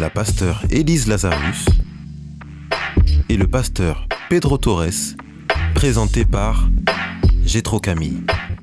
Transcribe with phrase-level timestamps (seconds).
[0.00, 1.66] la pasteur Élise Lazarus
[3.28, 5.14] et le pasteur Pedro Torres,
[5.74, 6.68] présenté par
[7.44, 8.22] Gétro Camille.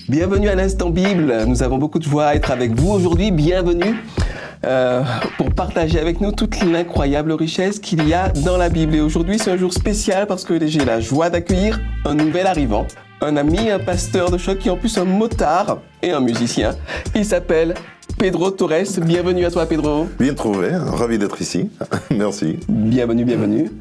[0.09, 1.45] Bienvenue à l'instant Bible.
[1.47, 3.31] Nous avons beaucoup de joie à être avec vous aujourd'hui.
[3.31, 3.95] Bienvenue
[4.65, 5.03] euh,
[5.37, 8.95] pour partager avec nous toute l'incroyable richesse qu'il y a dans la Bible.
[8.95, 12.85] Et aujourd'hui, c'est un jour spécial parce que j'ai la joie d'accueillir un nouvel arrivant,
[13.21, 16.75] un ami, un pasteur de choc qui est en plus un motard et un musicien.
[17.15, 17.75] Il s'appelle
[18.21, 18.99] Pedro Torres.
[19.01, 20.07] Bienvenue à toi, Pedro.
[20.19, 21.71] Bien trouvé, ravi d'être ici.
[22.11, 22.59] Merci.
[22.69, 23.71] Bienvenue, bienvenue.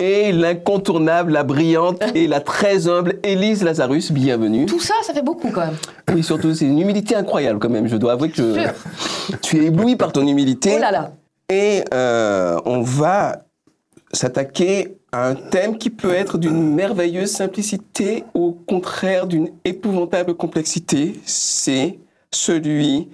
[0.00, 4.10] Et l'incontournable, la brillante et la très humble Élise Lazarus.
[4.10, 4.64] Bienvenue.
[4.64, 5.76] Tout ça, ça fait beaucoup quand même.
[6.14, 7.86] Oui, surtout, c'est une humilité incroyable quand même.
[7.86, 10.72] Je dois avouer que je- tu es ébloui par ton humilité.
[10.76, 11.12] Oh là là.
[11.50, 13.44] Et euh, on va
[14.10, 21.20] s'attaquer à un thème qui peut être d'une merveilleuse simplicité, au contraire d'une épouvantable complexité.
[21.26, 21.98] C'est
[22.30, 23.08] celui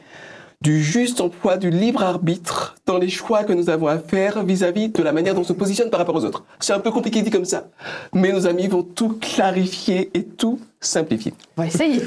[0.61, 4.89] du juste emploi du libre arbitre dans les choix que nous avons à faire vis-à-vis
[4.89, 6.45] de la manière dont on se positionne par rapport aux autres.
[6.59, 7.69] C'est un peu compliqué dit comme ça,
[8.13, 11.35] mais nos amis vont tout clarifier et tout simplifier.
[11.57, 12.03] On va essayer.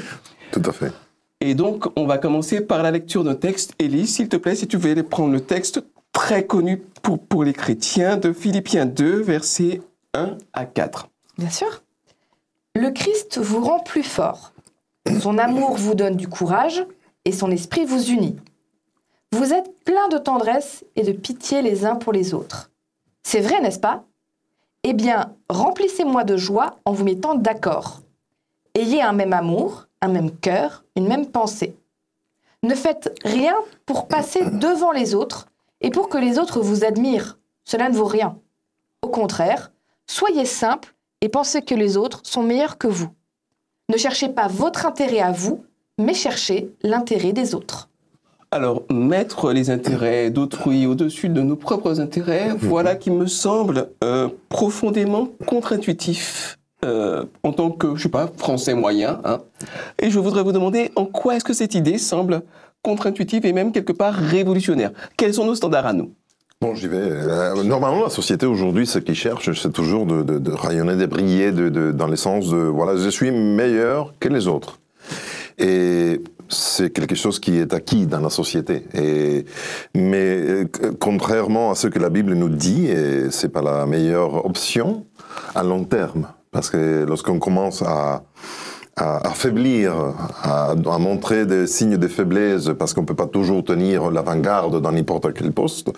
[0.50, 0.92] Tout à fait.
[1.40, 3.74] Et donc, on va commencer par la lecture d'un texte.
[3.78, 7.42] Élie, s'il te plaît, si tu veux aller prendre le texte très connu pour, pour
[7.42, 9.80] les chrétiens de Philippiens 2, versets
[10.14, 11.08] 1 à 4.
[11.38, 11.82] Bien sûr.
[12.76, 14.52] Le Christ vous rend plus fort.
[15.20, 16.84] Son amour vous donne du courage
[17.24, 18.36] et son esprit vous unit.
[19.32, 22.70] Vous êtes plein de tendresse et de pitié les uns pour les autres.
[23.22, 24.04] C'est vrai, n'est-ce pas?
[24.82, 28.00] Eh bien, remplissez-moi de joie en vous mettant d'accord.
[28.74, 31.76] Ayez un même amour, un même cœur, une même pensée.
[32.62, 33.56] Ne faites rien
[33.86, 35.46] pour passer devant les autres
[35.80, 37.38] et pour que les autres vous admirent.
[37.64, 38.38] Cela ne vaut rien.
[39.02, 39.72] Au contraire,
[40.06, 43.08] soyez simple et pensez que les autres sont meilleurs que vous.
[43.88, 45.64] Ne cherchez pas votre intérêt à vous,
[45.98, 47.88] mais cherchez l'intérêt des autres.
[48.50, 54.28] Alors, mettre les intérêts d'autrui au-dessus de nos propres intérêts, voilà qui me semble euh,
[54.50, 59.20] profondément contre-intuitif euh, en tant que, je sais pas, français moyen.
[59.24, 59.38] hein.
[59.98, 62.42] Et je voudrais vous demander en quoi est-ce que cette idée semble
[62.82, 64.90] contre-intuitive et même quelque part révolutionnaire?
[65.16, 66.12] Quels sont nos standards à nous?
[66.60, 66.96] Bon, j'y vais.
[66.98, 71.06] Euh, normalement, la société aujourd'hui, ce qu'ils cherche, c'est toujours de, de- de rayonner, de
[71.06, 74.78] briller, de, de- dans le sens de, voilà, je suis meilleur que les autres.
[75.58, 78.84] Et c'est quelque chose qui est acquis dans la société.
[78.94, 79.44] Et,
[79.94, 80.64] mais euh,
[81.00, 85.06] contrairement à ce que la Bible nous dit, et c'est pas la meilleure option
[85.54, 86.28] à long terme.
[86.50, 88.24] Parce que lorsqu'on commence à,
[88.96, 89.94] à affaiblir,
[90.42, 94.92] à, à montrer des signes de faiblesse, parce qu'on peut pas toujours tenir l'avant-garde dans
[94.92, 95.90] n'importe quel poste,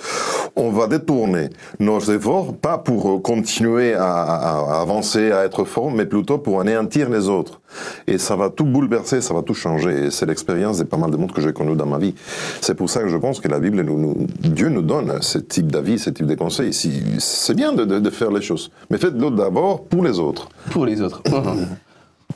[0.55, 1.51] on va détourner
[1.81, 6.61] nos efforts, pas pour continuer à, à- à avancer, à être fort, mais plutôt pour
[6.61, 7.61] anéantir les autres.
[8.07, 10.05] Et ça va tout bouleverser, ça va tout changer.
[10.07, 12.15] Et c'est l'expérience de pas mal de monde que j'ai connu dans ma vie.
[12.61, 15.39] C'est pour ça que je pense que la Bible, nous, nous- Dieu nous donne ce
[15.39, 16.73] type d'avis, ce type de conseils.
[17.19, 20.49] C'est bien de, de- de faire les choses, mais faites-le d'abord pour les autres.
[20.71, 21.21] pour les autres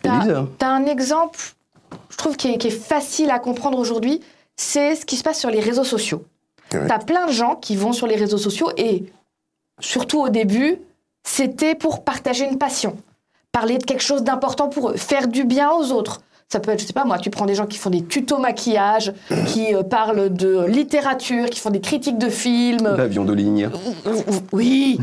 [0.03, 1.39] T'as un exemple,
[2.11, 4.21] je trouve, qui est, qui est facile à comprendre aujourd'hui,
[4.57, 6.25] c'est ce qui se passe sur les réseaux sociaux.
[6.73, 6.81] Oui.
[6.87, 9.05] T'as plein de gens qui vont sur les réseaux sociaux et,
[9.81, 10.79] surtout au début,
[11.25, 12.97] c'était pour partager une passion,
[13.53, 16.21] parler de quelque chose d'important pour eux, faire du bien aux autres.
[16.51, 18.39] Ça peut être, je sais pas moi, tu prends des gens qui font des tutos
[18.39, 19.13] maquillage,
[19.49, 22.89] qui euh, parlent de littérature, qui font des critiques de films.
[22.97, 23.69] L'avion de ligne.
[24.53, 24.99] Oui,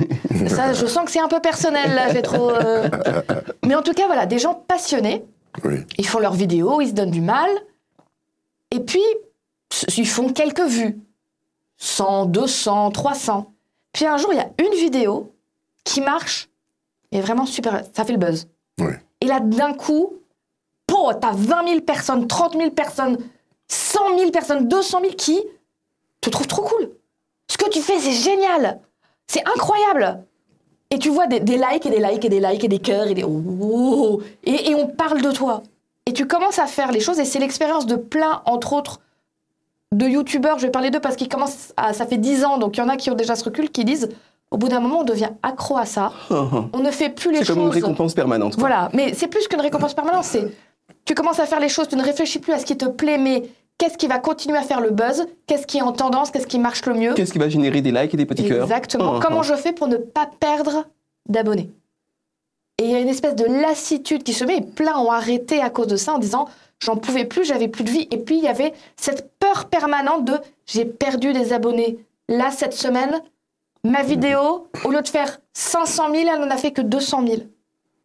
[0.48, 2.50] ça, je sens que c'est un peu personnel là, j'ai trop.
[2.50, 2.90] euh.
[3.66, 5.24] Mais en tout cas, voilà, des gens passionnés.
[5.64, 5.76] Oui.
[5.98, 7.50] Ils font leurs vidéos, ils se donnent du mal.
[8.72, 9.04] Et puis,
[9.98, 10.98] ils font quelques vues.
[11.78, 13.52] 100, 200, 300.
[13.94, 15.32] Puis un jour, il y a une vidéo
[15.84, 16.50] qui marche.
[17.12, 17.84] Et vraiment super.
[17.94, 18.48] Ça fait le buzz.
[18.80, 18.92] Oui.
[19.22, 20.14] Et là, d'un coup,
[20.88, 23.18] po, t'as 20 000 personnes, 30 000 personnes,
[23.68, 25.42] 100 000 personnes, 200 000 qui
[26.22, 26.92] te trouvent trop cool.
[27.48, 28.80] Ce que tu fais, c'est génial.
[29.28, 30.24] C'est incroyable.
[30.92, 33.08] Et tu vois des, des likes et des likes et des likes et des cœurs
[33.08, 35.64] et des oh, et, et on parle de toi.
[36.06, 39.00] Et tu commences à faire les choses et c'est l'expérience de plein, entre autres,
[39.92, 40.60] de youtubeurs.
[40.60, 42.84] Je vais parler d'eux parce qu'ils commencent à, ça fait 10 ans, donc il y
[42.84, 44.10] en a qui ont déjà ce recul, qui disent,
[44.52, 46.12] au bout d'un moment, on devient accro à ça.
[46.30, 47.56] On ne fait plus les C'est choses.
[47.56, 48.54] comme une récompense permanente.
[48.54, 48.62] quoi.
[48.62, 50.48] Voilà, mais c'est plus qu'une récompense permanente, c'est
[51.06, 53.18] tu commences à faire les choses, tu ne réfléchis plus à ce qui te plaît,
[53.18, 53.44] mais
[53.78, 56.60] qu'est-ce qui va continuer à faire le buzz, qu'est-ce qui est en tendance, qu'est-ce qui
[56.60, 57.14] marche le mieux?
[57.14, 58.64] Qu'est-ce qui va générer des likes et des petits cœurs?
[58.64, 59.14] Exactement.
[59.14, 59.20] Mhm.
[59.22, 60.86] Comment je fais pour ne pas perdre
[61.30, 61.70] d'abonnés?
[62.78, 65.62] Et il y a une espèce de lassitude qui se met, et plein ont arrêté
[65.62, 66.50] à cause de ça en disant
[66.80, 68.08] j'en pouvais plus, j'avais plus de vie.
[68.12, 70.34] Et puis il y avait cette peur permanente de
[70.66, 72.00] j'ai perdu des abonnés.
[72.28, 73.22] Là, cette semaine,
[73.84, 77.42] ma vidéo, au lieu de faire 500 000, elle n'en a fait que 200 000.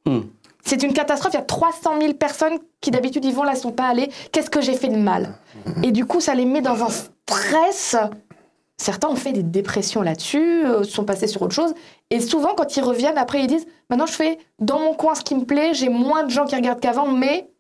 [0.07, 0.21] Hmm.
[0.65, 1.33] C'est une catastrophe.
[1.35, 4.11] Il y a 300 000 personnes qui d'habitude y vont, là, ne sont pas allées.
[4.33, 5.35] Qu'est-ce que j'ai fait de mal?
[5.83, 7.97] Et du coup, ça les met dans un stress.
[8.77, 11.75] Certains ont fait des dépressions là-dessus, euh, sont passés sur autre chose.
[12.09, 15.23] Et souvent, quand ils reviennent, après, ils disent Maintenant, je fais dans mon coin ce
[15.23, 17.51] qui me plaît, j'ai moins de gens qui regardent qu'avant, mais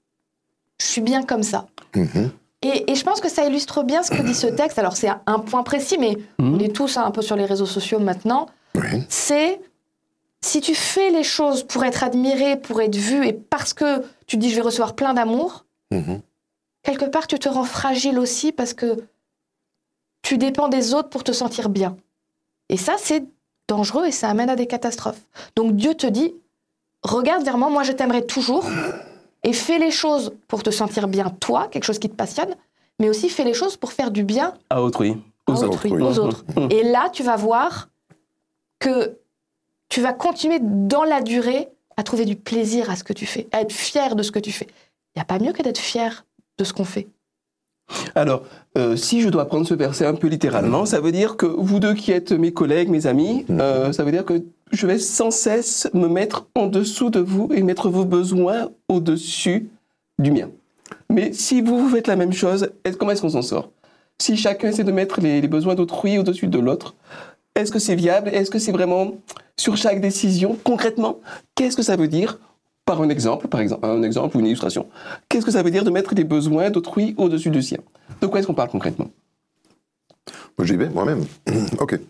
[0.80, 1.66] je suis bien comme ça.
[1.94, 2.30] Mhm.
[2.62, 4.78] Et, et je pense que ça illustre bien ce que dit ce texte.
[4.78, 6.54] Alors, c'est un- point précis, mais Mhm.
[6.54, 8.46] on est tous hein, un peu sur les réseaux sociaux maintenant.
[8.74, 9.02] Oui.
[9.08, 9.60] C'est
[10.42, 14.36] si tu fais les choses pour être admiré, pour être vu, et parce que tu
[14.36, 16.20] te dis je vais recevoir plein d'amour, Mhm.
[16.82, 19.04] quelque part tu te rends fragile aussi parce que
[20.22, 21.96] tu dépends des autres pour te sentir bien.
[22.68, 23.24] Et ça, c'est
[23.68, 25.20] dangereux et ça amène à des catastrophes.
[25.56, 26.34] Donc Dieu te dit,
[27.02, 28.66] regarde vers moi, moi je t'aimerai toujours,
[29.42, 32.54] et fais les choses pour te sentir bien toi, quelque chose qui te passionne,
[32.98, 35.16] mais aussi fais les choses pour faire du bien À autrui.
[35.46, 35.64] Aux autres.
[35.68, 36.02] autrui, oui.
[36.02, 36.44] aux autres.
[36.70, 37.88] Et là, tu vas voir
[38.78, 39.16] que
[39.90, 43.46] tu vas continuer dans la durée à trouver du plaisir à ce que tu fais,
[43.52, 44.66] à être fier de ce que tu fais.
[45.14, 46.24] Il n'y a pas mieux que d'être fier
[46.58, 47.08] de ce qu'on fait.
[48.14, 48.44] Alors,
[48.78, 51.80] euh, si je dois prendre ce verset un peu littéralement, ça veut dire que vous
[51.80, 55.32] deux qui êtes mes collègues, mes amis, euh, ça veut dire que je vais sans
[55.32, 59.68] cesse me mettre en dessous de vous et mettre vos besoins au-dessus
[60.20, 60.50] du mien.
[61.08, 63.70] Mais si vous, vous faites la même chose, est- comment est-ce qu'on s'en sort?
[64.22, 66.94] Si chacun essaie de mettre les, les besoins d'autrui au-dessus de l'autre,
[67.56, 68.28] est-ce que c'est viable?
[68.28, 69.14] Est-ce que c'est vraiment
[69.60, 71.20] sur chaque décision Concrètement,
[71.54, 72.38] qu'est-ce que ça veut dire
[72.86, 74.88] par un exemple, par exemple, un exemple ou une illustration.
[75.28, 77.78] Qu'est-ce que ça veut dire de mettre les besoins d'autrui au-dessus du sien?
[78.20, 79.08] De quoi est-ce qu'on parle concrètement?
[80.60, 81.24] J'y vais moi-même.
[81.78, 82.00] ok.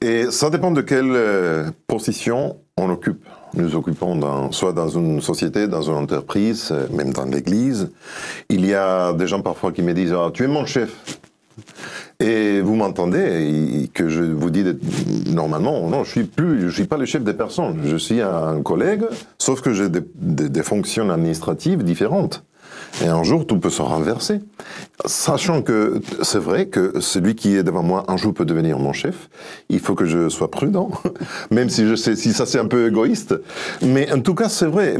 [0.00, 3.24] Et ça dépend de quelle euh, position on occupe.
[3.54, 7.90] Nous occupons soit dans une société, dans une entreprise, euh, même dans l'église.
[8.48, 11.18] Il y a des gens parfois qui me disent ah, Tu es mon chef.
[12.18, 14.64] Et vous m'entendez que je vous dis
[15.30, 17.80] normalement, non, je suis plus, je suis pas le chef des personnes.
[17.84, 19.02] Je suis un collègue,
[19.38, 22.42] sauf que j'ai des, des- des fonctions administratives différentes.
[23.04, 24.40] Et un jour, tout peut se renverser.
[25.04, 28.94] Sachant que c'est vrai que celui qui est devant moi, un jour peut devenir mon
[28.94, 29.28] chef.
[29.68, 30.90] Il faut que je sois prudent,
[31.50, 33.34] même si je sais si ça c'est un peu égoïste.
[33.82, 34.96] Mais en tout cas, c'est vrai.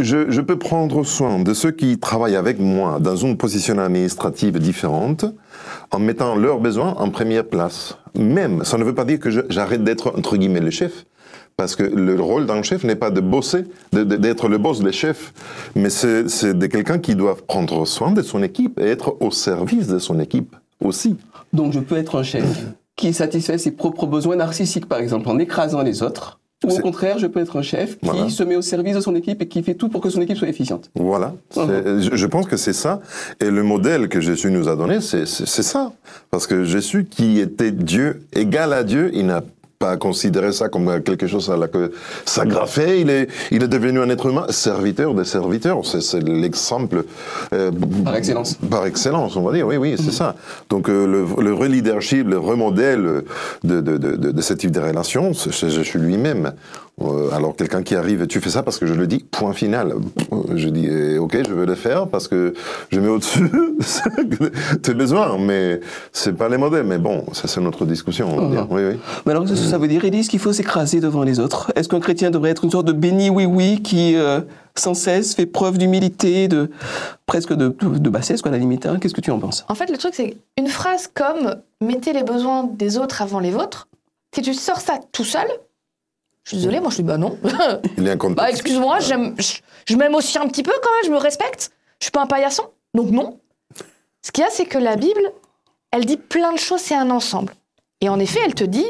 [0.00, 4.58] Je, je peux prendre soin de ceux qui travaillent avec moi dans une position administrative
[4.58, 5.24] différente,
[5.92, 7.96] en mettant leurs besoins en première place.
[8.18, 11.04] Même, ça ne veut pas dire que j'arrête d'être entre guillemets le chef.
[11.56, 15.34] Parce que le rôle d'un chef n'est pas de bosser, d'être le boss, le chef,
[15.76, 19.86] mais c'est de quelqu'un qui doit prendre soin de son équipe et être au service
[19.86, 21.16] de son équipe aussi.
[21.52, 22.64] Donc je peux être un chef
[22.96, 26.40] qui satisfait ses propres besoins narcissiques, par exemple, en écrasant les autres.
[26.64, 28.28] Ou au contraire, je peux être un chef qui Voilà.
[28.28, 30.36] se met au service de son équipe et qui fait tout pour que son équipe
[30.36, 30.90] soit efficiente.
[30.94, 31.34] Voilà.
[31.56, 33.00] Je pense que c'est ça.
[33.40, 35.92] Et le modèle que Jésus nous a donné, c'est ça.
[36.30, 39.42] Parce que Jésus, qui était Dieu, égal à Dieu, il n'a
[39.82, 41.90] pas considéré ça comme quelque chose à la que
[42.24, 43.00] s'agrafer.
[43.00, 45.80] Il est, il est devenu un être humain, serviteur des serviteurs.
[45.84, 47.04] C'est l'exemple.
[47.52, 47.70] euh,
[48.04, 48.54] Par excellence.
[48.70, 49.66] Par excellence, on va dire.
[49.66, 50.36] Oui, oui, c'est ça.
[50.70, 53.02] Donc euh, le, le vrai leadership, le vrai modèle
[53.64, 56.52] de, de, de, de, de ce type de relation, c'est Jésus lui-même.
[57.06, 59.94] Euh, alors quelqu'un qui arrive, tu fais ça parce que je le dis, point final.
[60.54, 62.54] Je dis, eh, ok, je veux le faire parce que
[62.90, 63.50] je mets au-dessus
[64.82, 65.80] tes besoins, mais
[66.12, 66.86] c'est pas les modèles.
[66.86, 68.28] Mais bon, ça c'est notre discussion.
[68.32, 68.66] On va dire.
[68.70, 68.96] Oui, oui.
[69.26, 70.04] Mais alors, qu'est-ce que ça veut dire?
[70.04, 72.92] Élise qu'il faut s'écraser devant les autres Est-ce qu'un chrétien devrait être une sorte de
[72.92, 74.40] béni oui-oui qui, euh,
[74.74, 76.70] sans cesse, fait preuve d'humilité, de
[77.26, 78.98] presque de, de bassesse, quoi, à la limite hein?
[79.00, 79.64] Qu'est-ce que tu en penses?
[79.68, 83.50] En fait, le truc, c'est une phrase comme mettez les besoins des autres avant les
[83.50, 83.88] vôtres.
[84.34, 85.46] Si tu sors ça tout seul,
[86.44, 87.38] je suis désolée, moi je dis bah non.
[87.98, 88.36] Il y a un contexte.
[88.36, 91.72] bah excuse-moi, j'aime- je, je m'aime aussi un petit peu quand même, je me respecte.
[92.00, 93.38] Je suis pas un paillasson, donc non.
[94.22, 95.20] Ce qu'il y a, c'est que la Bible,
[95.92, 97.54] elle dit plein de choses, c'est un ensemble.
[98.00, 98.86] Et en effet, elle te dit,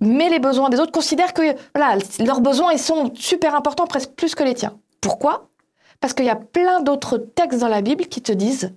[0.00, 1.42] mets les besoins des autres, considère que
[1.74, 4.76] voilà, leurs besoins, ils sont super importants, presque plus que les tiens.
[5.00, 5.48] Pourquoi?
[6.00, 8.72] Parce qu'il y a plein d'autres textes dans la Bible qui te disent,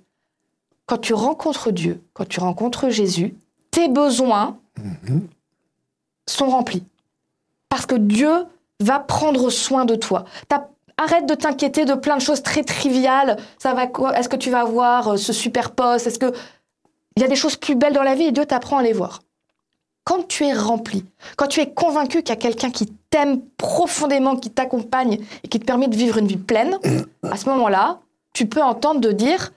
[0.86, 3.34] quand tu rencontres Dieu, quand tu rencontres Jésus,
[3.70, 4.58] tes besoins
[6.28, 6.84] sont remplis.
[7.74, 8.30] Parce que Dieu
[8.78, 10.26] va prendre soin de toi.
[10.96, 13.36] Arrête de t'inquiéter de plein de choses très triviales.
[13.58, 16.06] Ça va Est-ce que tu vas avoir euh, ce super poste?
[16.06, 16.32] Est-ce que
[17.16, 18.92] il y a des choses plus belles dans la vie et Dieu t'apprend à les
[18.92, 19.22] voir.
[20.04, 21.04] Quand tu es rempli,
[21.36, 25.58] quand tu es convaincu qu'il y a quelqu'un qui t'aime profondément, qui t'accompagne et qui
[25.58, 26.78] te permet de vivre une vie pleine,
[27.24, 27.98] à ce moment-là,
[28.34, 29.50] tu peux entendre de dire,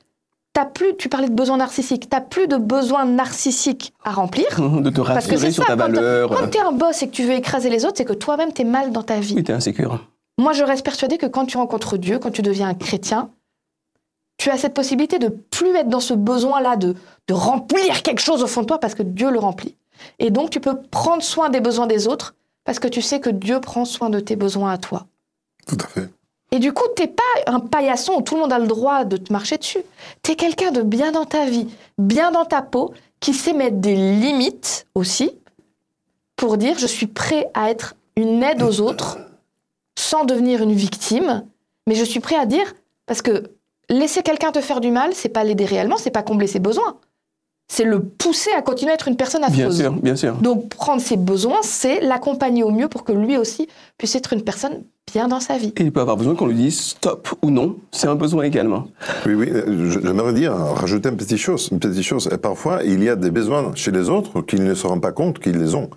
[0.58, 4.48] t'as plus, tu parlais de besoin narcissique, t'as plus de besoin narcissique à remplir.
[4.82, 6.32] De te Parce que rassurer c'est sur ça, ta quand valeur.
[6.32, 8.64] Quand t'es un boss et que tu veux écraser les autres, c'est que toi-même t'es
[8.64, 9.36] mal dans ta vie.
[9.36, 10.04] Oui, t'es insécure.
[10.40, 13.30] Moi, je reste persuadée que quand tu rencontres Dieu, quand tu deviens un chrétien,
[14.40, 16.96] tu as cette possibilité de plus être dans ce besoin-là de,
[17.28, 19.76] de remplir quelque chose au fond de toi parce que Dieu le remplit.
[20.18, 22.34] Et donc, tu peux prendre soin des besoins des autres
[22.64, 25.06] parce que tu sais que Dieu prend soin de tes besoins à toi.
[25.68, 26.10] Tout à fait.
[26.51, 29.18] Et du coup, t'es pas un paillasson où tout le monde a le droit de
[29.18, 29.84] te marcher dessus.
[30.24, 33.96] T'es quelqu'un de bien dans ta vie, bien dans ta peau, qui sait mettre des
[33.96, 35.32] limites aussi
[36.36, 39.18] pour dire je suis prêt à être une aide aux autres
[39.98, 41.44] sans devenir une victime,
[41.88, 42.74] mais je suis prêt à dire
[43.06, 43.44] parce que
[43.89, 46.98] laisser quelqu'un te faire du mal, c'est pas l'aider réellement, c'est pas combler ses besoins.
[47.70, 49.80] C'est le pousser à continuer à être une personne affreuse.
[49.80, 50.36] Bien sûr, bien sûr.
[50.38, 54.44] Donc prendre ses besoins, c'est l'accompagner au mieux pour que lui aussi puisse être une
[54.44, 55.74] personne bien dans sa vie.
[55.78, 57.78] Et il peut avoir besoin qu'on lui dise stop ou non.
[57.92, 58.88] C'est un besoin également.
[59.26, 62.30] Oui, oui, euh, j'aimerais dire, rajouter une petite chose, une petite chose.
[62.32, 65.14] Et parfois, il y a des besoins chez les autres qu'ils ne se rendent pas
[65.14, 65.90] compte qu'ils les ont.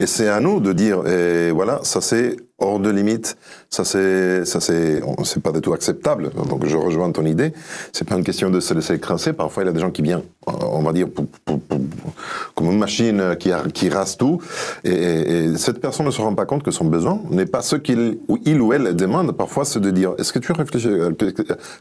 [0.00, 3.36] Et c'est à nous de dire, eh, voilà, ça c'est hors de limite,
[3.70, 6.30] ça c'est, ça c'est, on- c'est pas du tout acceptable.
[6.48, 7.52] Donc je rejoins ton idée.
[7.92, 9.32] C'est pas une question de se laisser écraser.
[9.32, 11.78] Parfois, il y a des gens qui viennent, on va dire, pour- pour- pour-
[12.56, 14.40] comme une machine qui, a- qui rase tout.
[14.82, 17.62] Et, et- et cette personne ne se rend pas compte que son besoin n'est pas
[17.62, 19.32] ce qu'il ou il ou elle demande.
[19.32, 21.12] Parfois, c'est de dire, est-ce que tu as réfléchi, euh,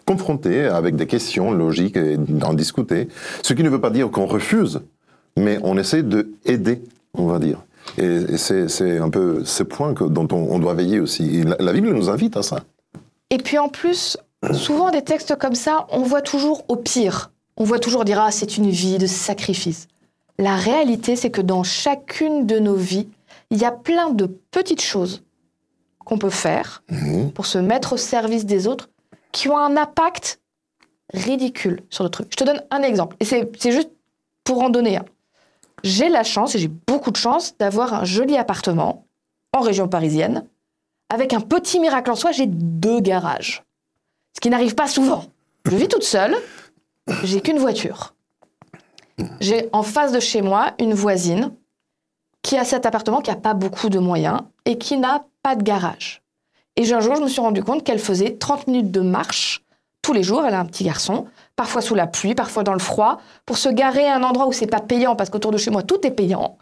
[0.06, 3.08] confronter avec des questions logiques et d'en discuter.
[3.44, 4.82] Ce qui ne veut pas dire qu'on refuse,
[5.38, 6.82] mais on essaie de aider,
[7.14, 7.64] on va dire.
[7.98, 11.44] Et, c'est, un peu ce point que, dont on, doit veiller aussi.
[11.44, 12.60] La, la Bible nous invite à ça.
[13.30, 14.18] Et puis en plus,
[14.54, 17.32] souvent des textes comme ça, on voit toujours au pire.
[17.56, 19.88] On voit toujours dire ah c'est une vie de sacrifice.
[20.38, 23.08] La réalité, c'est que dans chacune de nos vies,
[23.50, 25.24] il y a plein de petites choses
[26.08, 27.32] qu'on peut faire Mhm.
[27.34, 28.90] pour se mettre au service des autres
[29.32, 30.40] qui ont un impact
[31.14, 32.28] ridicule sur le truc.
[32.32, 33.92] Je te donne un exemple, et c'est c'est juste
[34.44, 35.06] pour en donner un.
[35.84, 39.06] J'ai la chance, et j'ai beaucoup de chance, d'avoir un joli appartement
[39.54, 40.46] en région parisienne.
[41.10, 43.64] Avec un petit miracle en soi, j'ai deux garages.
[44.36, 45.26] Ce qui n'arrive pas souvent.
[45.66, 46.36] Je vis toute seule,
[47.24, 48.14] j'ai qu'une voiture.
[49.40, 51.52] J'ai en face de chez moi une voisine
[52.42, 55.64] qui a cet appartement qui n'a pas beaucoup de moyens et qui n'a pas de
[55.64, 56.22] garage.
[56.76, 59.64] Et un jour, je me suis rendu compte qu'elle faisait 30 minutes de marche
[60.04, 60.46] tous les jours.
[60.46, 61.26] Elle a un petit garçon,
[61.56, 64.54] parfois sous la pluie, parfois dans le froid, pour se garer à un endroit où
[64.54, 66.58] c'est pas payant, parce qu'autour de chez moi, tout est payant,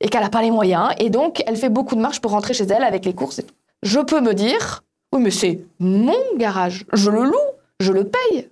[0.00, 0.90] et qu'elle n'a pas les moyens.
[0.98, 3.40] Et donc, elle fait beaucoup de marches pour rentrer chez elle avec les courses.
[3.82, 6.84] Je peux me dire, oui, mais c'est mon garage.
[6.92, 7.34] Je le loue,
[7.80, 8.50] je le paye.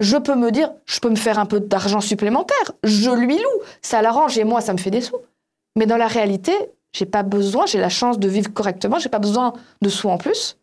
[0.00, 2.72] Je peux me dire, je peux me faire un peu d'argent supplémentaire.
[2.84, 3.60] Je lui loue.
[3.82, 5.16] Ça l'arrange et moi, ça me fait des sous.
[5.76, 6.52] Mais dans la réalité,
[6.92, 9.52] j'ai pas besoin, j'ai la chance de vivre correctement, j'ai pas besoin
[9.82, 10.56] de sous en plus.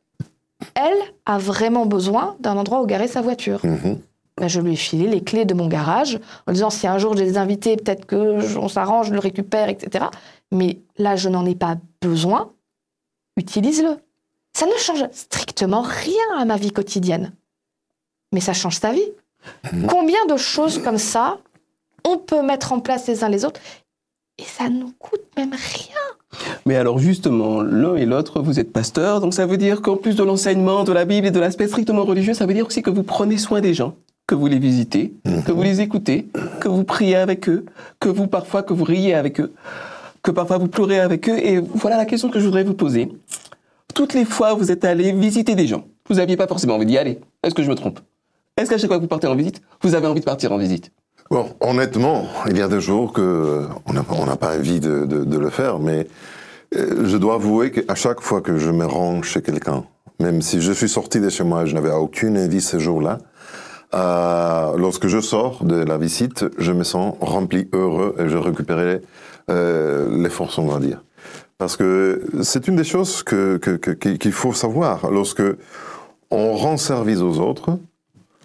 [0.75, 3.59] Elle a vraiment besoin d'un endroit où garer sa voiture.
[3.65, 3.99] Mhm.
[4.37, 7.17] Ben, je lui ai filé les clés de mon garage en disant si un jour
[7.17, 10.05] j'ai des invités, peut-être que je- on s'arrange, je le récupère, etc.
[10.51, 12.51] Mais là, je n'en ai pas besoin.
[13.37, 13.97] Utilise-le.
[14.53, 17.33] Ça ne change strictement rien à ma vie quotidienne.
[18.31, 19.11] Mais ça change ta vie.
[19.89, 21.37] Combien de choses comme ça
[22.03, 23.61] on peut mettre en place les uns les autres
[24.41, 26.45] et ça nous coûte même rien.
[26.65, 30.15] Mais alors justement, l'un et l'autre, vous êtes pasteur, donc ça veut dire qu'en plus
[30.15, 32.89] de l'enseignement de la Bible et de l'aspect strictement religieux, ça veut dire aussi que
[32.89, 33.95] vous prenez soin des gens,
[34.27, 35.13] que vous les visitez,
[35.45, 36.27] que vous les écoutez,
[36.59, 37.65] que vous priez avec eux,
[37.99, 39.53] que vous parfois que vous riez avec eux,
[40.23, 41.37] que parfois vous pleurez avec eux.
[41.37, 43.09] Et voilà la question que je voudrais vous poser.
[43.93, 46.97] Toutes les fois vous êtes allé visiter des gens, vous n'aviez pas forcément envie d'y
[46.97, 47.19] aller.
[47.43, 47.99] Est-ce que je me trompe?
[48.57, 50.57] Est-ce qu'à chaque fois que vous partez en visite, vous avez envie de partir en
[50.57, 50.91] visite?
[51.31, 55.23] Bon, honnêtement, il y a des jours que on n'a on pas envie de, de-
[55.23, 56.05] de le faire, mais
[56.75, 59.85] euh, je dois avouer qu'à chaque fois que je me rends chez quelqu'un,
[60.19, 63.19] même si je suis sorti de chez moi et je n'avais aucune envie ce jour-là,
[63.95, 69.01] euh, lorsque je sors de la visite, je me sens rempli, heureux et je récupérais
[69.49, 71.01] euh, les forces, on va dire.
[71.57, 75.09] Parce que c'est une des choses que, que- que- qu'il faut savoir.
[75.09, 75.43] Lorsque
[76.29, 77.79] on rend service aux autres,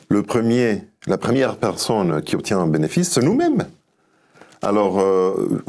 [0.08, 3.66] le premier, la première personne qui obtient un bénéfice, c'est nous-mêmes.
[4.62, 5.62] Alors, euh,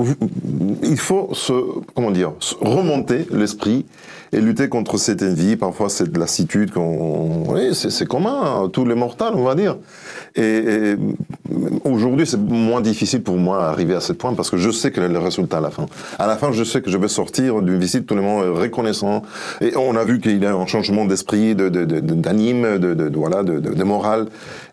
[0.81, 1.53] il faut se,
[1.93, 3.85] comment dire, remonter l'esprit
[4.31, 5.55] et lutter contre cette envie.
[5.55, 9.77] Parfois, cette lassitude oui, c'est, commun à tous les mortels, on va dire.
[10.35, 10.95] Et, et
[11.83, 15.03] aujourd'hui, c'est moins difficile pour moi d'arriver à ce point parce que je sais quel
[15.05, 15.85] est le résultat à la fin.
[16.19, 19.23] À la fin, je sais que je vais sortir d'une visite tout le monde reconnaissant.
[19.61, 22.93] Et on a vu qu'il y a un changement d'esprit, de, de, de- d'anime, de,
[22.93, 24.27] de, de- voilà, de, de, de morale.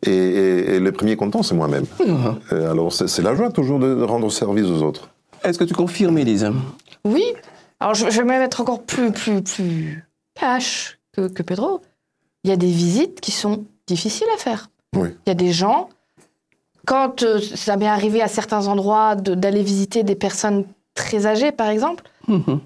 [0.04, 1.84] Et, et, et le premier content, c'est moi-même.
[2.52, 5.08] Euh, alors, c'est, la joie toujours de rendre service aux autres.
[5.44, 6.50] Est-ce que tu confirmes, Élise?
[7.04, 7.24] Oui.
[7.80, 11.82] Alors je, je vais même être encore plus plus plus cash que, que Pedro.
[12.44, 14.70] Il y a des visites qui sont difficiles à faire.
[14.94, 15.08] Oui.
[15.26, 15.88] Il y a des gens,
[16.86, 21.52] quand euh, ça m'est arrivé à certains endroits de- d'aller visiter des personnes très âgées,
[21.52, 22.60] par exemple, Mhm.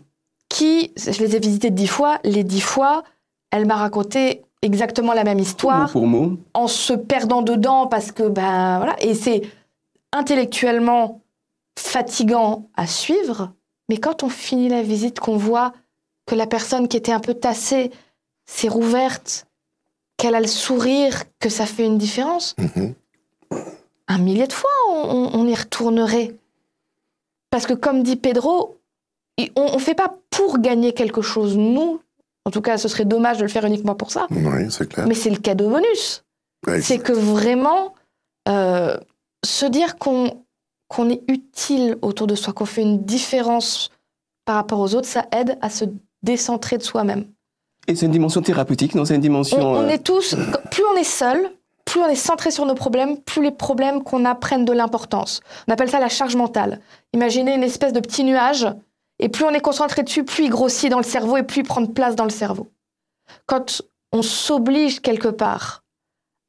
[0.48, 3.02] qui, je les ai visitées dix fois, les dix fois,
[3.50, 6.32] elle m'a raconté exactement la même Mot histoire pour mot.
[6.54, 9.42] en se perdant dedans parce que, ben voilà, et c'est
[10.12, 11.20] intellectuellement
[11.78, 13.52] fatigant à suivre,
[13.88, 15.72] mais quand on finit la visite, qu'on voit
[16.26, 17.90] que la personne qui était un peu tassée
[18.46, 19.46] s'est rouverte,
[20.18, 22.94] qu'elle a le sourire, que ça fait une différence, Mhm.
[24.08, 26.34] un millier de fois on, y retournerait.
[27.50, 28.78] Parce que comme dit Pedro,
[29.56, 32.00] on ne fait pas pour gagner quelque chose, nous.
[32.44, 34.26] En tout cas, ce serait dommage de le faire uniquement pour ça.
[34.30, 35.06] Oui, c'est clair.
[35.06, 36.24] Mais c'est le cadeau bonus.
[36.80, 37.94] C'est que vraiment,
[38.48, 38.96] euh,
[39.44, 40.44] se dire qu'on
[40.88, 43.90] qu'on est utile autour de soi, qu'on fait une différence
[44.46, 45.84] par rapport aux autres, ça aide à se
[46.22, 47.26] décentrer de soi-même.
[47.88, 49.58] Et c'est une dimension thérapeutique, non C'est une On, dimension.
[49.60, 50.36] on euh, est tous,
[50.70, 51.50] plus on est seul,
[51.84, 55.40] plus on est centré sur nos problèmes, plus les problèmes qu'on a prennent de l'importance.
[55.66, 56.80] On appelle ça la charge mentale.
[57.14, 58.66] Imaginez une espèce de petit nuage,
[59.18, 61.64] et plus on est concentré dessus, plus il grossit dans le cerveau et plus il
[61.64, 62.70] prend de place dans le cerveau.
[63.46, 65.82] Quand on s'oblige quelque part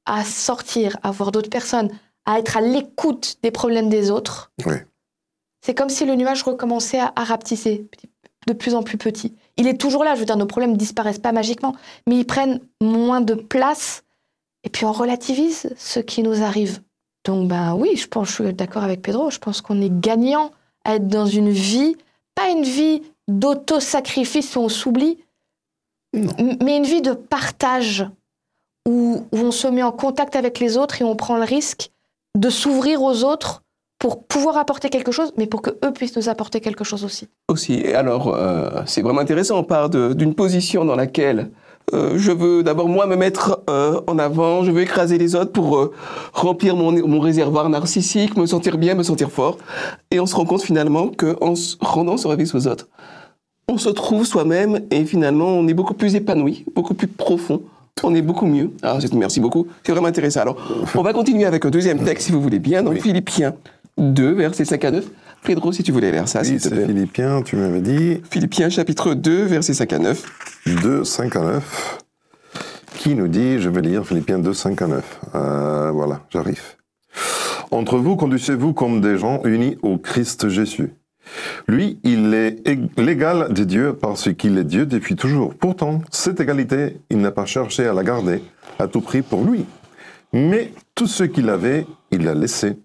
[0.05, 1.89] à sortir, à voir d'autres personnes,
[2.25, 4.75] à être à l'écoute des problèmes des autres, Oui.
[5.61, 7.87] c'est comme si le nuage recommençait à, à rapetisser
[8.47, 9.35] de plus en plus petit.
[9.59, 11.75] Il est toujours là, je veux dire, nos problèmes disparaissent pas magiquement,
[12.07, 14.03] mais ils prennent moins de place
[14.63, 16.81] et puis on relativise ce qui nous arrive.
[17.25, 20.51] Donc ben oui, je pense, je suis d'accord avec Pedro, je pense qu'on est gagnant
[20.85, 21.97] à être dans une vie,
[22.35, 25.17] pas une vie d'auto-sacrifice où on s'oublie,
[26.13, 28.09] mais une vie de partage
[28.87, 31.91] où, où on se met en contact avec les autres et on prend le risque
[32.37, 33.63] de s'ouvrir aux autres
[33.99, 37.27] pour pouvoir apporter quelque chose, mais pour que eux puissent nous apporter quelque chose aussi.
[37.49, 37.73] aussi.
[37.75, 39.57] Et alors, euh, c'est vraiment intéressant.
[39.59, 41.51] On part d'une position dans laquelle
[41.93, 45.51] euh, je veux d'abord moi me mettre euh, en avant, je veux écraser les autres
[45.51, 45.93] pour euh,
[46.33, 49.57] remplir mon, mon réservoir narcissique, me sentir bien, me sentir fort.
[50.11, 52.87] Et on se rend compte finalement qu'en se rendant service aux autres,
[53.67, 57.61] on se trouve soi-même et finalement on est beaucoup plus épanoui, beaucoup plus profond.
[58.03, 58.71] On est beaucoup mieux.
[58.81, 59.67] Alors, c'est- merci beaucoup.
[59.83, 60.39] C'est vraiment intéressant.
[60.39, 60.55] Alors,
[60.95, 62.85] on va continuer avec un deuxième texte, si vous voulez bien.
[62.87, 63.01] Oui.
[63.01, 63.55] Philippiens
[63.99, 65.05] 2, versets 5 à 9.
[65.43, 66.85] Pedro, si tu voulais lire ça, Oui, s'il te plaît.
[66.85, 70.23] Philippiens, tu m'avais dit Philippiens chapitre 2, versets 5 à 9.
[70.83, 71.97] 2, 5 à 9.
[72.95, 75.19] Qui nous dit, je vais lire Philippiens 2, 5 à 9.
[75.35, 76.61] Euh, voilà, j'arrive.
[77.71, 80.91] Entre vous, conduisez-vous comme des gens unis au Christ Jésus.
[81.67, 85.53] Lui, il est ég- l'égal de Dieu parce qu'il est Dieu depuis toujours.
[85.53, 88.41] Pourtant, cette égalité, il n'a pas cherché à la garder
[88.79, 89.65] à tout prix pour lui.
[90.33, 92.77] Mais tout ce qu'il avait, il l'a laissé.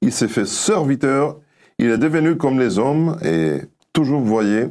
[0.00, 1.36] Il s'est fait serviteur,
[1.78, 3.60] il est devenu comme les hommes et
[3.92, 4.68] toujours, voyez,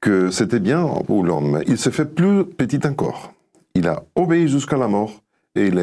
[0.00, 1.62] que c'était bien pour l'homme.
[1.66, 3.32] Il s'est fait plus petit encore.
[3.74, 5.22] Il a obéi jusqu'à la mort
[5.54, 5.78] et il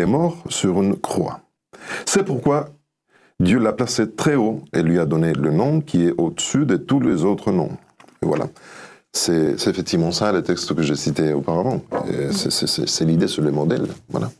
[0.00, 1.40] est, mort sur une croix.
[2.04, 2.70] C'est pourquoi
[3.40, 6.76] Dieu l'a placé très haut et lui a donné le nom qui est au-dessus de
[6.76, 7.76] tous les autres noms.
[8.22, 8.48] Voilà.
[9.12, 11.82] C'est effectivement ça le texte que j'ai cité auparavant.
[12.30, 13.86] C'est l'idée sur le modèle.
[14.08, 14.30] Voilà.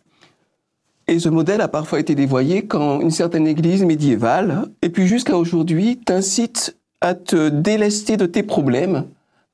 [1.08, 5.36] Et ce modèle a parfois été dévoyé quand une certaine église médiévale, et puis jusqu'à
[5.36, 9.04] aujourd'hui, t'incite à te délester de tes problèmes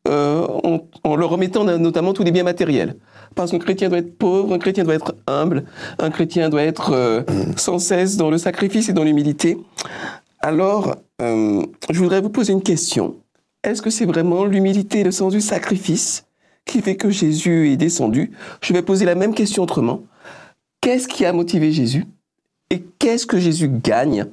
[0.08, 2.96] euh, en, en leur remettant notamment tous les biens matériels.
[3.34, 5.64] Parce qu'un chrétien doit être pauvre, un chrétien doit être humble,
[5.98, 7.22] un chrétien doit être euh,
[7.56, 9.58] sans cesse dans le sacrifice et dans l'humilité.
[10.40, 13.16] Alors, euh, je voudrais vous poser une question.
[13.62, 16.24] Est-ce que c'est vraiment l'humilité, le sens du sacrifice
[16.64, 18.32] qui fait que Jésus est descendu?
[18.60, 20.02] Je vais poser la même question autrement.
[20.82, 22.04] Qu'est-ce qui a motivé Jésus
[22.68, 24.26] Et qu'est-ce que Jésus gagne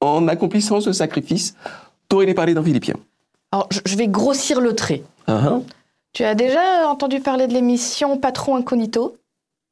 [0.00, 1.54] en accomplissant ce sacrifice
[2.08, 2.96] dont il est parlé dans Philippiens?
[3.50, 5.02] Alors, je- vais grossir le trait.
[5.28, 5.62] Uh-huh.
[6.14, 9.16] Tu as déjà entendu parler de l'émission Patron Incognito?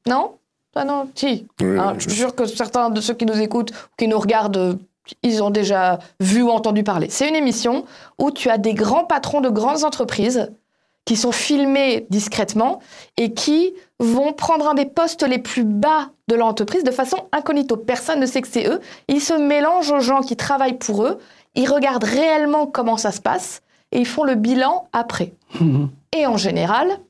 [0.07, 0.33] Non?
[0.75, 1.47] Ah non, si.
[1.61, 4.07] Oui, Hein, oui, je suis sûr que certains de ceux qui nous écoutent ou qui
[4.09, 4.79] nous regardent,
[5.23, 7.09] ils ont déjà vu ou entendu parler.
[7.11, 7.85] C'est une émission
[8.19, 10.51] où tu as des grands patrons de grandes entreprises
[11.11, 12.79] qui sont filmés discrètement
[13.17, 17.77] et qui vont prendre un des postes les plus bas de l'entreprise de façon incognito.
[17.77, 18.79] Personne ne sait que c'est eux.
[19.09, 21.19] Ils se mélangent aux gens qui travaillent pour eux.
[21.57, 25.33] Ils regardent réellement comment ça se passe et ils font le bilan après.
[26.17, 27.01] Et en général,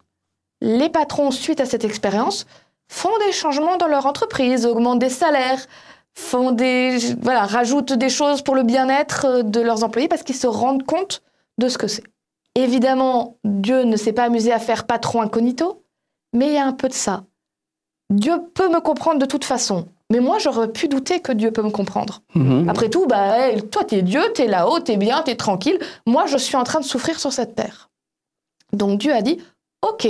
[0.63, 2.47] les patrons, suite à cette expérience,
[2.89, 5.67] font des changements dans leur entreprise, augmentent des salaires,
[6.15, 10.37] font des, voilà, rajoutent des choses pour le bien-être euh, de leurs employés parce qu'ils
[10.37, 11.21] se rendent compte
[11.59, 12.05] de ce que c'est.
[12.57, 15.85] Évidemment, Dieu ne s'est pas amusé à faire patron incognito,
[16.35, 17.25] mais il y a un peu de ça.
[18.13, 21.63] Dieu peut me comprendre de toute façon, mais moi j'aurais pu douter que Dieu peut
[21.63, 22.23] me comprendre.
[22.35, 22.69] Mhm.
[22.69, 25.79] Après tout, bah, hey, toi, t'es Dieu, t'es là-haut, t'es bien, t'es tranquille.
[26.07, 27.89] Moi, je suis en train de souffrir sur cette terre.
[28.73, 29.39] Donc Dieu a dit,
[29.89, 30.09] ok,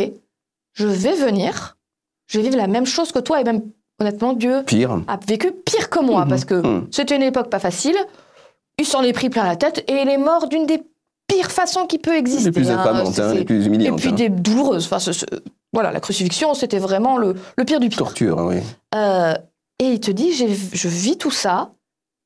[0.72, 1.76] je vais venir,
[2.26, 3.62] je vais vivre la même chose que toi et même
[4.00, 5.02] honnêtement, Dieu Pire.
[5.08, 6.28] a vécu pire que moi, Mhm.
[6.30, 6.88] parce que Mhm.
[6.90, 7.96] c'était une époque pas facile.
[8.78, 10.82] Il s'en est pris plein la tête et il est mort d'une des
[11.40, 12.44] pires façons qui peut exister.
[12.44, 12.78] Les plus hein.
[12.86, 14.00] hein, c'est- les plus Et humiliantes.
[14.00, 14.12] puis hein.
[14.12, 14.84] des douloureuses.
[14.86, 15.26] Enfin, ce- ce-
[15.72, 17.98] voilà, la crucifixion, c'était vraiment le, le pire du pire.
[17.98, 18.56] Torture, oui.
[18.94, 19.34] Euh,
[19.78, 21.72] et il te dit, je vis tout ça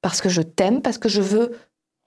[0.03, 1.53] parce que je t'aime, parce que je veux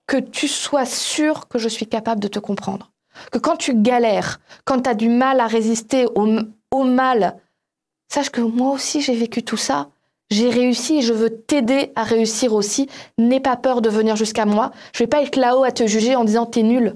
[0.08, 2.91] que tu sois sûr que je suis capable de te comprendre.
[3.32, 6.28] Que quand tu galères, quand tu as du mal à résister au,
[6.72, 7.38] au mal,
[8.13, 9.89] sache que moi aussi j'ai vécu tout ça.
[10.29, 12.87] J'ai réussi et je veux t'aider à réussir aussi.
[13.17, 14.71] N'aie pas peur de venir jusqu'à moi.
[14.93, 16.95] Je vais pas être là-haut à te juger en disant t'es nul.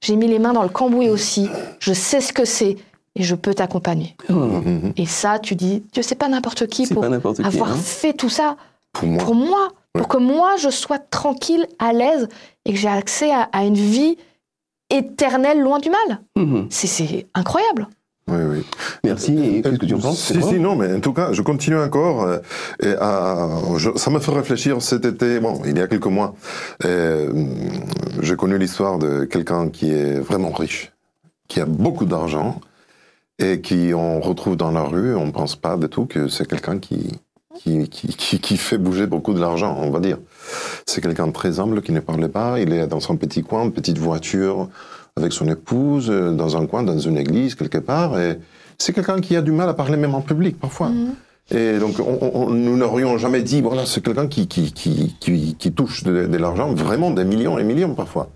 [0.00, 1.48] J'ai mis les mains dans le cambouis aussi.
[1.80, 2.76] Je sais ce que c'est
[3.16, 4.14] et je peux t'accompagner.
[4.30, 4.60] Oh.
[4.96, 7.42] Et ça, tu dis, Dieu, c'est pas n'importe qui pour qui.
[7.42, 7.76] avoir hein.
[7.76, 8.56] fait tout ça
[8.92, 9.24] Pour moi.
[9.24, 10.02] pour moi, Ouais.
[10.02, 12.28] pour que moi je sois tranquille, à l'aise
[12.66, 14.18] et que j'ai accès à, à une vie
[14.90, 16.20] éternelle loin du mal.
[16.70, 17.88] C'est- C'est incroyable.
[18.28, 18.64] Oui, oui.
[19.04, 19.32] Merci.
[19.38, 21.78] Et qu'est-ce que tu en penses Si, si, non, mais en tout cas, je continue
[21.78, 22.22] encore.
[22.24, 22.38] euh,
[22.82, 26.34] et à- je- ça me fait réfléchir cet été, bon, il y a quelques mois,
[26.84, 27.32] euh,
[28.20, 30.92] j'ai connu l'histoire de quelqu'un qui est vraiment riche,
[31.48, 32.60] qui a beaucoup d'argent,
[33.38, 36.46] et qui on retrouve dans la rue, on ne pense pas du tout que c'est
[36.46, 37.18] quelqu'un qui,
[37.56, 40.18] qui, qui, qui, qui fait bouger beaucoup de l'argent, on va dire.
[40.86, 43.64] C'est quelqu'un de très humble qui ne parlait pas, il est dans son petit coin,
[43.64, 44.68] une petite voiture,
[45.18, 48.38] avec son épouse, euh, dans un coin, dans une église, quelque part, et
[48.78, 50.90] c'est quelqu'un qui a du mal à parler même en public, parfois.
[51.50, 55.16] Et donc, on, on- on- nous n'aurions jamais dit, voilà, c'est quelqu'un qui, qui, qui,
[55.18, 58.28] qui, qui touche de, de l'argent, vraiment des millions et millions parfois.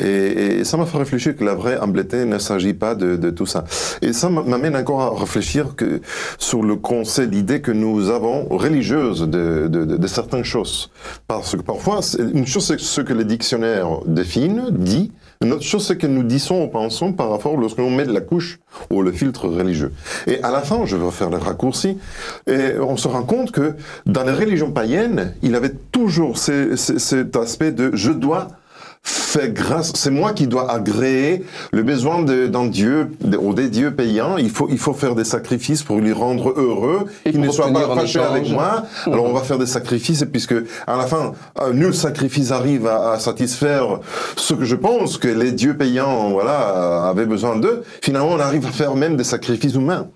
[0.00, 3.30] Et, et ça m'a fait réfléchir que la vraie humbleté ne s'agit pas de, de
[3.30, 3.64] tout ça.
[4.02, 6.00] Et ça m'amène encore à réfléchir que,
[6.38, 10.90] sur le concept, l'idée que nous avons religieuse de, de, de, certaines choses.
[11.28, 15.86] Parce que parfois, une chose c'est ce que les dictionnaires définissent, dit, une autre chose
[15.86, 18.58] c'est que nous disons ou pensons par rapport lorsque l'on met de la couche
[18.90, 19.92] ou le filtre religieux.
[20.26, 21.98] Et à la fin, je vais faire le raccourci,
[22.46, 23.74] et on se rend compte que
[24.06, 28.48] dans les religions païennes, il avait toujours ce- ce- cet aspect de je dois
[29.02, 33.92] faire grâce, c'est moi qui dois agréer le besoin d'un Dieu, de- ou des dieux
[33.92, 34.36] payants.
[34.36, 37.94] Il faut, il faut faire des sacrifices pour lui rendre heureux, qu'il ne soit pas
[37.94, 38.84] fâché avec moi.
[39.06, 40.54] Alors on va faire des sacrifices, et puisque
[40.86, 44.00] à la fin, un nul sacrifice arrive à, à satisfaire
[44.36, 47.82] ce que je pense que les dieux payants, voilà, avaient besoin d'eux.
[48.02, 50.08] Finalement, on arrive à faire même des sacrifices humains.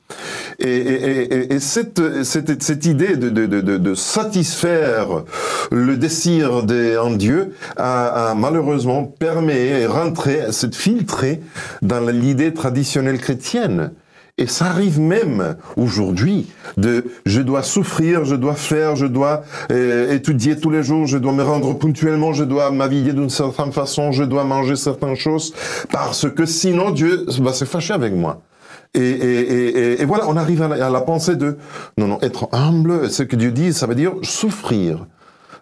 [0.58, 5.22] Et, et, et, et cette, cette, cette idée de, de, de, de, de satisfaire
[5.72, 8.73] le désir d'un Dieu a, a malheureusement
[9.18, 11.40] permis et rentré, s'est filtré
[11.82, 13.92] dans l'idée traditionnelle chrétienne.
[14.36, 20.12] Et ça arrive même aujourd'hui de je dois souffrir, je dois faire, je dois euh,
[20.12, 24.10] étudier tous les jours, je dois me rendre ponctuellement, je dois m'habiller d'une certaine façon,
[24.10, 25.54] je dois manger certaines choses
[25.92, 28.42] parce que sinon Dieu va se fâcher avec moi.
[28.96, 31.56] Et- et voilà, on arrive à la, à la pensée de
[31.98, 33.10] non non être humble.
[33.10, 35.06] Ce que Dieu dit, ça veut dire souffrir.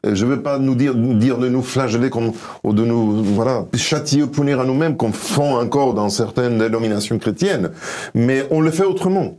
[0.07, 2.33] Euh, Je ne veux pas nous dire, dire de nous flageller comme,
[2.65, 7.71] ou de nous voilà, châtier punir à nous-mêmes comme font encore dans certaines dénominations chrétiennes,
[8.15, 9.39] mais on le fait autrement.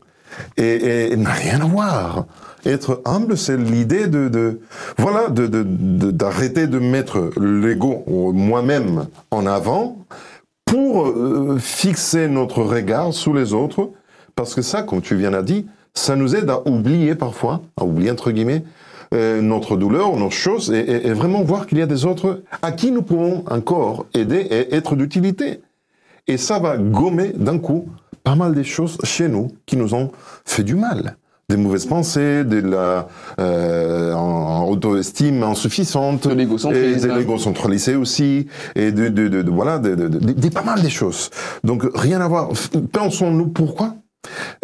[0.58, 2.26] Et, et, n'a rien à voir.
[2.66, 4.62] Être humble, c'est l'idée de, de
[4.98, 9.98] voilà de de- de- d'arrêter de, mettre l'ego moi-même en avant
[10.66, 13.92] pour euh, fixer notre regard sur les autres,
[14.36, 17.84] parce que ça, comme tu viens de dire, ça nous aide à oublier parfois, à
[17.84, 18.64] oublier entre guillemets,
[19.14, 22.42] euh, notre douleur, nos choses, et, et- et vraiment voir qu'il y a des autres
[22.62, 25.62] à qui nous pouvons encore aider et être d'utilité.
[26.28, 27.88] Et ça va gommer d'un coup
[28.24, 30.12] pas mal des choses chez nous qui nous ont
[30.46, 31.18] fait du mal.
[31.50, 37.06] Des mauvaises pensées, de la euh, en- en auto-estime insuffisante, De l'égocentrisme.
[37.10, 40.50] et de l'égocentralisé aussi, et de, de, de, de- voilà, de, de, de- de- de
[40.50, 41.30] pas mal des choses.
[41.66, 42.50] Donc rien à voir.
[42.94, 43.96] Pensons-nous pourquoi?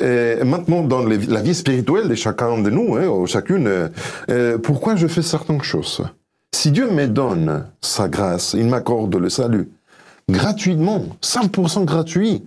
[0.02, 3.90] Et maintenant, dans la vie spirituelle de chacun de nous, hein, ou chacune, euh,
[4.30, 6.02] euh, pourquoi je fais certaines choses?
[6.54, 9.70] Si Dieu me donne sa grâce, il m'accorde le salut,
[10.30, 12.44] gratuitement, 100% gratuit,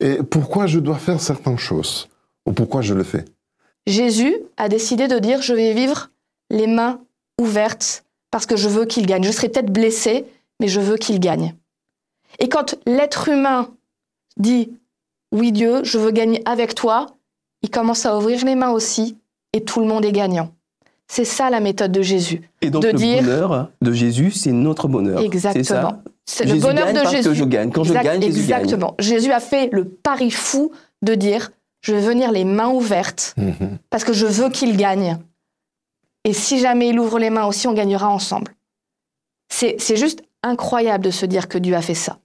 [0.00, 2.08] et pourquoi je dois faire certaines choses?
[2.46, 3.24] Ou pourquoi je le fais?
[3.86, 6.10] Jésus a décidé de dire je vais vivre
[6.50, 7.00] les mains
[7.40, 9.24] ouvertes parce que je veux qu'il gagne.
[9.24, 10.26] Je serai peut-être blessé,
[10.60, 11.54] mais je veux qu'il gagne.
[12.38, 13.70] Et quand l'être humain
[14.36, 14.70] dit
[15.34, 17.06] oui Dieu, je veux gagner avec toi,
[17.62, 19.18] il commence à ouvrir les mains aussi
[19.52, 20.50] et tout le monde est gagnant.
[21.06, 22.48] C'est ça la méthode de Jésus.
[22.62, 25.18] Et donc de le dire- bonheur de Jésus, c'est notre bonheur.
[25.20, 25.64] C'est Exactement.
[25.90, 27.28] ça C'est le bonheur gagne de parce Jésus.
[27.28, 27.70] que je gagne.
[27.70, 28.62] Quand je gagne, Jésus gagne.
[28.62, 28.94] Exactement.
[28.98, 31.50] Jésus a fait le pari fou de dire
[31.82, 33.34] je vais venir les mains ouvertes
[33.90, 35.18] parce que je veux qu'il gagne.
[36.24, 38.54] Et si jamais il ouvre les mains aussi, on gagnera ensemble.
[39.50, 42.18] C'est c'est juste incroyable de se dire que Dieu a fait ça.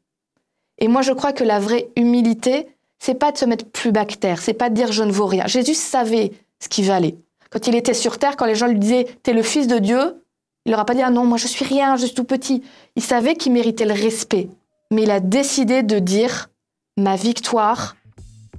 [0.78, 2.70] Et moi, je crois que la vraie humilité,
[3.00, 5.48] c'est pas de se mettre plus terre, c'est pas de dire je ne vaux rien.
[5.48, 7.16] Jésus savait ce qu'il valait.
[7.50, 10.24] Quand il était sur terre, quand les gens lui disaient T'es le fils de Dieu,
[10.66, 12.64] il leur a pas dit Ah non, moi je suis rien, je suis tout petit.
[12.96, 14.50] Il savait qu'il méritait le respect.
[14.92, 16.50] Mais il a décidé de dire
[16.98, 17.96] Ma victoire,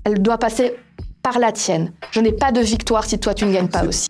[0.05, 0.75] elle doit passer
[1.23, 1.93] par la tienne.
[2.11, 4.09] Je n'ai pas de victoire si toi tu ne gagnes pas aussi.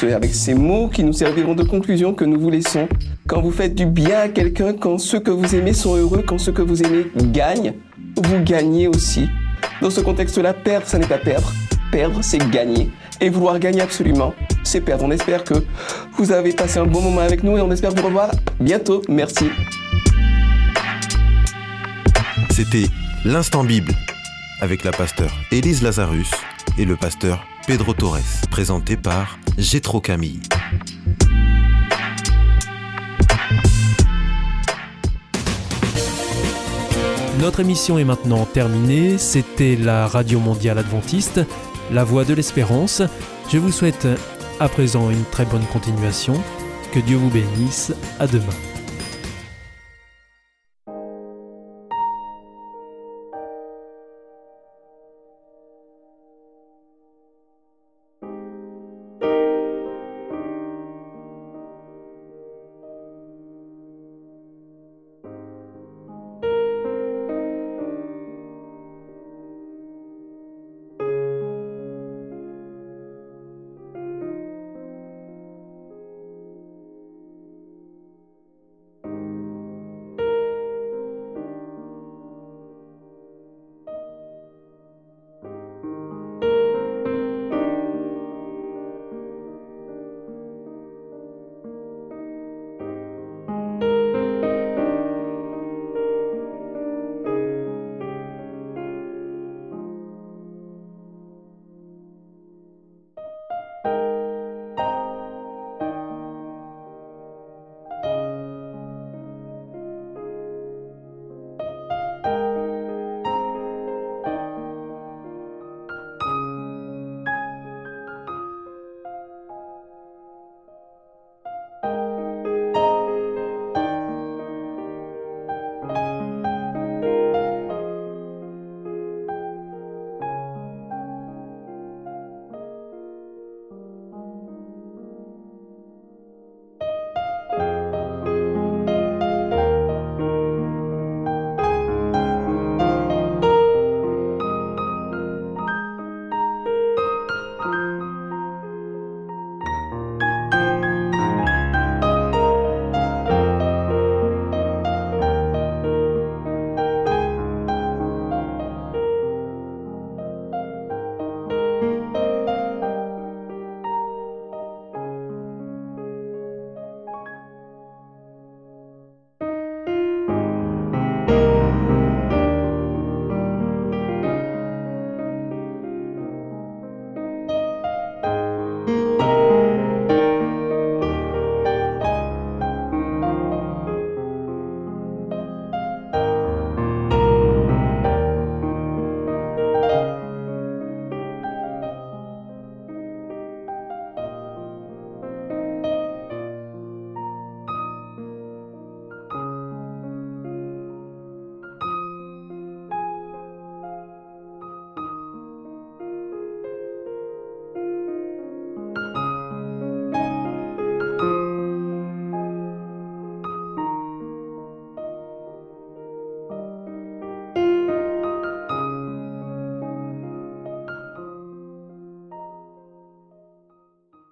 [0.00, 2.88] C'est avec ces mots qui nous serviront de conclusion que nous vous laissons.
[3.28, 6.38] Quand vous faites du bien à quelqu'un, quand ceux que vous aimez sont heureux, quand
[6.38, 7.74] ceux que vous aimez gagnent,
[8.16, 9.28] vous gagnez aussi.
[9.82, 11.52] Dans ce contexte-là, perdre, ça n'est pas perdre.
[11.92, 12.88] Perdre, c'est gagner.
[13.20, 14.32] Et vouloir gagner absolument,
[14.64, 15.04] c'est perdre.
[15.04, 15.52] On espère que
[16.14, 19.02] vous avez passé un bon moment avec nous et on espère vous revoir bientôt.
[19.06, 19.50] Merci.
[22.48, 22.86] C'était
[23.26, 23.92] l'Instant Bible
[24.62, 26.30] avec la pasteur Élise Lazarus
[26.78, 28.18] et le pasteur Pedro Torres,
[28.50, 30.40] présenté par Gétro Camille.
[37.38, 39.18] Notre émission est maintenant terminée.
[39.18, 41.42] C'était la Radio Mondiale Adventiste,
[41.92, 43.02] la voix de l'espérance.
[43.52, 44.08] Je vous souhaite
[44.58, 46.34] à présent une très bonne continuation.
[46.92, 47.92] Que Dieu vous bénisse.
[48.18, 48.69] À demain.